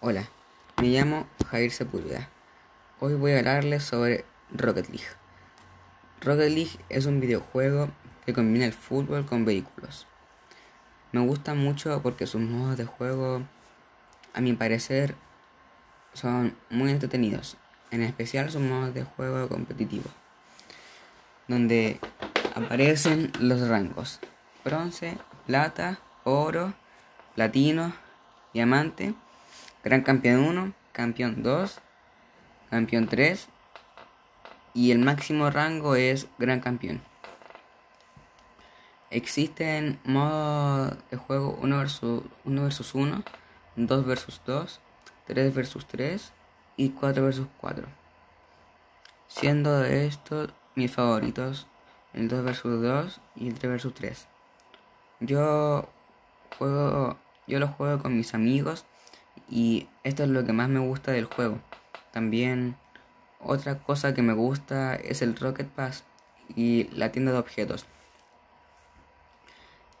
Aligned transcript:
Hola, 0.00 0.28
me 0.80 0.88
llamo 0.88 1.26
Jair 1.50 1.72
Sepúlveda. 1.72 2.28
Hoy 3.00 3.14
voy 3.14 3.32
a 3.32 3.38
hablarles 3.38 3.82
sobre 3.82 4.26
Rocket 4.52 4.88
League. 4.90 5.08
Rocket 6.20 6.50
League 6.50 6.78
es 6.90 7.06
un 7.06 7.18
videojuego 7.18 7.88
que 8.26 8.34
combina 8.34 8.66
el 8.66 8.74
fútbol 8.74 9.24
con 9.24 9.46
vehículos. 9.46 10.06
Me 11.12 11.20
gusta 11.20 11.54
mucho 11.54 12.02
porque 12.02 12.26
sus 12.26 12.42
modos 12.42 12.76
de 12.76 12.84
juego, 12.84 13.42
a 14.34 14.40
mi 14.42 14.52
parecer, 14.52 15.14
son 16.12 16.54
muy 16.68 16.90
entretenidos, 16.90 17.56
en 17.90 18.02
especial 18.02 18.50
sus 18.50 18.60
modos 18.60 18.92
de 18.92 19.04
juego 19.04 19.48
competitivos, 19.48 20.12
donde 21.48 22.00
aparecen 22.54 23.32
los 23.40 23.66
rangos 23.66 24.20
bronce, 24.66 25.16
plata, 25.46 26.00
oro, 26.24 26.74
platino, 27.36 27.94
diamante, 28.52 29.14
gran 29.86 30.02
campeón 30.02 30.40
1, 30.40 30.72
campeón 30.90 31.44
2, 31.44 31.78
campeón 32.70 33.06
3 33.06 33.48
y 34.74 34.90
el 34.90 34.98
máximo 34.98 35.48
rango 35.48 35.94
es 35.94 36.26
gran 36.38 36.58
campeón. 36.58 37.00
Existen 39.10 40.00
modos 40.02 40.96
de 41.08 41.16
juego 41.16 41.56
1 41.62 41.78
versus 41.78 42.24
1, 42.44 42.62
versus 42.62 42.94
1 42.96 43.22
2 43.76 44.06
versus 44.06 44.40
2, 44.44 44.80
3 45.28 45.54
versus 45.54 45.86
3 45.86 46.32
y 46.76 46.88
4 46.88 47.22
versus 47.22 47.46
4. 47.58 47.86
Siendo 49.28 49.78
de 49.78 50.08
estos 50.08 50.50
mis 50.74 50.90
favoritos 50.90 51.68
el 52.12 52.26
2 52.26 52.42
versus 52.42 52.82
2 52.82 53.20
y 53.36 53.48
el 53.50 53.54
3 53.54 53.70
versus 53.70 53.94
3. 53.94 54.26
Yo 55.20 55.88
juego, 56.58 57.16
yo 57.46 57.60
lo 57.60 57.68
juego 57.68 58.02
con 58.02 58.16
mis 58.16 58.34
amigos 58.34 58.84
y 59.48 59.88
esto 60.04 60.24
es 60.24 60.28
lo 60.28 60.44
que 60.44 60.52
más 60.52 60.68
me 60.68 60.80
gusta 60.80 61.12
del 61.12 61.26
juego. 61.26 61.58
También 62.12 62.76
otra 63.40 63.78
cosa 63.78 64.14
que 64.14 64.22
me 64.22 64.32
gusta 64.32 64.94
es 64.96 65.22
el 65.22 65.36
Rocket 65.36 65.68
Pass 65.68 66.04
y 66.54 66.84
la 66.92 67.12
tienda 67.12 67.32
de 67.32 67.38
objetos. 67.38 67.86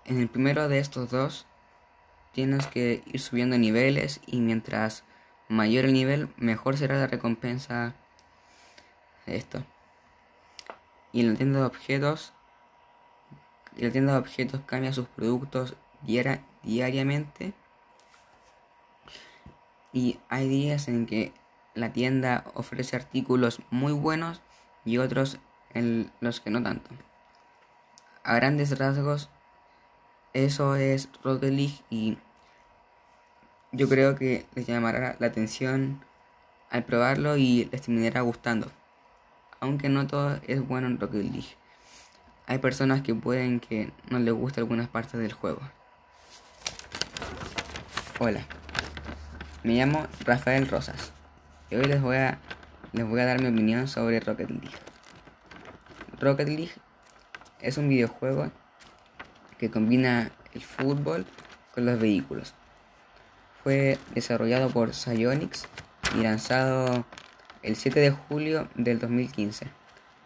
En 0.04 0.18
el 0.18 0.28
primero 0.28 0.68
de 0.68 0.78
estos 0.78 1.10
dos 1.10 1.46
tienes 2.32 2.66
que 2.66 3.02
ir 3.06 3.20
subiendo 3.20 3.58
niveles 3.58 4.20
y 4.26 4.40
mientras 4.40 5.04
mayor 5.48 5.84
el 5.84 5.92
nivel, 5.92 6.28
mejor 6.36 6.76
será 6.76 6.96
la 6.96 7.06
recompensa 7.06 7.94
esto. 9.26 9.64
Y 11.12 11.20
en 11.20 11.32
la 11.32 11.38
tienda 11.38 11.60
de 11.60 11.66
objetos, 11.66 12.32
la 13.76 13.90
tienda 13.90 14.12
de 14.12 14.18
objetos 14.18 14.60
cambia 14.66 14.92
sus 14.92 15.06
productos 15.08 15.74
diariamente. 16.02 17.52
Y 19.96 20.18
hay 20.28 20.46
días 20.46 20.88
en 20.88 21.06
que 21.06 21.32
la 21.74 21.90
tienda 21.90 22.44
ofrece 22.52 22.96
artículos 22.96 23.62
muy 23.70 23.94
buenos 23.94 24.42
y 24.84 24.98
otros 24.98 25.38
en 25.72 26.12
los 26.20 26.42
que 26.42 26.50
no 26.50 26.62
tanto. 26.62 26.90
A 28.22 28.34
grandes 28.34 28.78
rasgos, 28.78 29.30
eso 30.34 30.76
es 30.76 31.08
League 31.24 31.80
y 31.88 32.18
yo 33.72 33.88
creo 33.88 34.16
que 34.16 34.44
les 34.54 34.66
llamará 34.66 35.16
la 35.18 35.28
atención 35.28 36.04
al 36.68 36.84
probarlo 36.84 37.38
y 37.38 37.64
les 37.72 37.80
terminará 37.80 38.20
gustando 38.20 38.70
aunque 39.60 39.88
no 39.88 40.06
todo 40.06 40.38
es 40.46 40.60
bueno 40.60 40.88
en 40.88 41.00
Rocket 41.00 41.22
League. 41.22 41.56
Hay 42.46 42.58
personas 42.58 43.00
que 43.00 43.14
pueden 43.14 43.60
que 43.60 43.90
no 44.10 44.18
les 44.18 44.34
guste 44.34 44.60
algunas 44.60 44.88
partes 44.88 45.18
del 45.18 45.32
juego. 45.32 45.62
Hola, 48.18 48.46
me 49.66 49.74
llamo 49.74 50.06
Rafael 50.24 50.68
Rosas 50.68 51.10
y 51.70 51.74
hoy 51.74 51.86
les 51.86 52.00
voy 52.00 52.18
a, 52.18 52.38
les 52.92 53.04
voy 53.04 53.18
a 53.18 53.26
dar 53.26 53.40
mi 53.40 53.48
opinión 53.48 53.88
sobre 53.88 54.20
Rocket 54.20 54.48
League. 54.48 54.70
Rocket 56.20 56.46
League 56.46 56.70
es 57.58 57.76
un 57.76 57.88
videojuego 57.88 58.52
que 59.58 59.68
combina 59.68 60.30
el 60.54 60.62
fútbol 60.62 61.26
con 61.74 61.84
los 61.84 61.98
vehículos. 61.98 62.54
Fue 63.64 63.98
desarrollado 64.14 64.70
por 64.70 64.94
Psyonix 64.94 65.66
y 66.14 66.22
lanzado 66.22 67.04
el 67.64 67.74
7 67.74 67.98
de 67.98 68.12
julio 68.12 68.68
del 68.76 69.00
2015. 69.00 69.66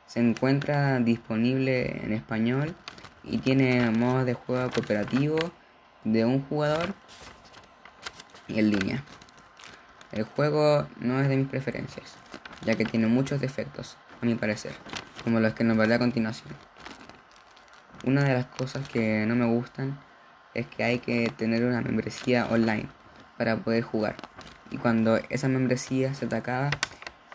Se 0.06 0.20
encuentra 0.20 0.98
disponible 0.98 2.04
en 2.04 2.12
español 2.12 2.74
y 3.24 3.38
tiene 3.38 3.90
modos 3.90 4.26
de 4.26 4.34
juego 4.34 4.70
cooperativo 4.70 5.38
de 6.04 6.26
un 6.26 6.42
jugador 6.42 6.92
y 8.46 8.58
en 8.58 8.70
línea. 8.70 9.02
El 10.12 10.24
juego 10.24 10.88
no 10.98 11.20
es 11.20 11.28
de 11.28 11.36
mis 11.36 11.46
preferencias, 11.46 12.16
ya 12.62 12.74
que 12.74 12.84
tiene 12.84 13.06
muchos 13.06 13.40
defectos, 13.40 13.96
a 14.20 14.26
mi 14.26 14.34
parecer, 14.34 14.72
como 15.22 15.38
los 15.38 15.54
que 15.54 15.62
nos 15.62 15.76
veré 15.76 15.94
a 15.94 15.98
continuación. 16.00 16.52
Una 18.04 18.24
de 18.24 18.34
las 18.34 18.46
cosas 18.46 18.88
que 18.88 19.24
no 19.26 19.36
me 19.36 19.46
gustan 19.46 20.00
es 20.52 20.66
que 20.66 20.82
hay 20.82 20.98
que 20.98 21.32
tener 21.36 21.64
una 21.64 21.80
membresía 21.80 22.46
online 22.46 22.88
para 23.38 23.58
poder 23.58 23.84
jugar. 23.84 24.16
Y 24.72 24.78
cuando 24.78 25.20
esa 25.28 25.46
membresía 25.46 26.12
se 26.14 26.26
te 26.26 26.34
acaba, 26.34 26.70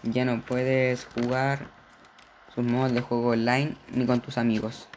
ya 0.04 0.26
no 0.26 0.42
puedes 0.42 1.06
jugar 1.06 1.68
sus 2.54 2.66
modos 2.66 2.92
de 2.92 3.00
juego 3.00 3.30
online 3.30 3.78
ni 3.94 4.06
con 4.06 4.20
tus 4.20 4.38
amigos. 4.38 4.90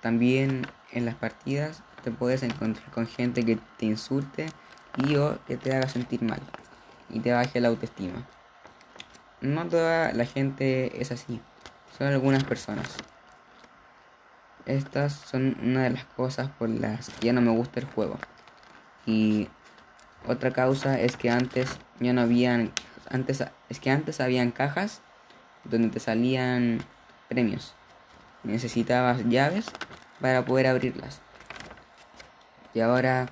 También 0.00 0.66
en 0.92 1.04
las 1.04 1.14
partidas 1.14 1.82
te 2.02 2.10
puedes 2.10 2.42
encontrar 2.42 2.90
con 2.90 3.06
gente 3.06 3.44
que 3.44 3.58
te 3.76 3.84
insulte 3.84 4.46
y 4.96 5.16
o 5.16 5.38
que 5.46 5.58
te 5.58 5.76
haga 5.76 5.86
sentir 5.86 6.22
mal 6.22 6.40
y 7.12 7.20
te 7.20 7.32
baje 7.32 7.60
la 7.60 7.68
autoestima. 7.68 8.26
No 9.40 9.66
toda 9.66 10.12
la 10.12 10.26
gente 10.26 11.00
es 11.00 11.12
así, 11.12 11.40
son 11.96 12.08
algunas 12.08 12.44
personas. 12.44 12.96
Estas 14.66 15.14
son 15.14 15.56
una 15.62 15.84
de 15.84 15.90
las 15.90 16.04
cosas 16.04 16.50
por 16.50 16.68
las 16.68 17.08
que 17.10 17.26
ya 17.26 17.32
no 17.32 17.40
me 17.40 17.50
gusta 17.50 17.80
el 17.80 17.86
juego. 17.86 18.18
Y 19.06 19.48
otra 20.26 20.50
causa 20.50 21.00
es 21.00 21.16
que 21.16 21.30
antes 21.30 21.78
ya 21.98 22.12
no 22.12 22.20
habían 22.20 22.72
antes 23.08 23.42
es 23.68 23.80
que 23.80 23.90
antes 23.90 24.20
habían 24.20 24.52
cajas 24.52 25.00
donde 25.64 25.88
te 25.88 26.00
salían 26.00 26.84
premios. 27.28 27.74
Necesitabas 28.44 29.24
llaves 29.28 29.66
para 30.20 30.44
poder 30.44 30.66
abrirlas. 30.66 31.20
Y 32.72 32.80
ahora 32.80 33.26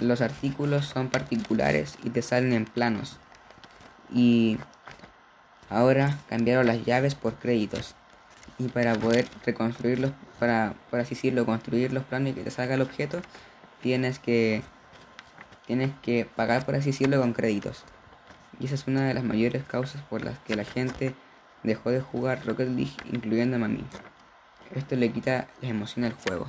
los 0.00 0.20
artículos 0.20 0.86
son 0.86 1.08
particulares 1.08 1.96
y 2.04 2.10
te 2.10 2.22
salen 2.22 2.52
en 2.52 2.64
planos. 2.64 3.18
Y 4.12 4.58
ahora 5.68 6.18
cambiaron 6.28 6.66
las 6.66 6.84
llaves 6.84 7.14
por 7.14 7.34
créditos. 7.34 7.94
Y 8.58 8.68
para 8.68 8.94
poder 8.94 9.26
reconstruirlos, 9.44 10.12
para 10.38 10.74
por 10.90 11.00
así 11.00 11.14
decirlo, 11.14 11.44
construir 11.44 11.92
los 11.92 12.04
planos 12.04 12.30
y 12.30 12.34
que 12.34 12.42
te 12.42 12.50
salga 12.50 12.74
el 12.74 12.82
objeto, 12.82 13.20
tienes 13.82 14.18
que 14.18 14.62
tienes 15.66 15.90
que 16.00 16.24
pagar 16.24 16.64
por 16.64 16.76
así 16.76 16.90
decirlo 16.90 17.20
con 17.20 17.32
créditos. 17.32 17.84
Y 18.58 18.66
esa 18.66 18.76
es 18.76 18.86
una 18.86 19.06
de 19.06 19.14
las 19.14 19.24
mayores 19.24 19.64
causas 19.64 20.00
por 20.02 20.24
las 20.24 20.38
que 20.40 20.56
la 20.56 20.64
gente 20.64 21.14
dejó 21.62 21.90
de 21.90 22.00
jugar 22.00 22.46
Rocket 22.46 22.68
League, 22.68 22.96
incluyendo 23.12 23.56
a 23.56 23.68
mí. 23.68 23.84
Esto 24.74 24.96
le 24.96 25.12
quita 25.12 25.48
la 25.60 25.68
emoción 25.68 26.04
al 26.04 26.14
juego. 26.14 26.46